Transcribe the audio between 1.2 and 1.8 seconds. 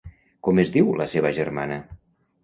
germana?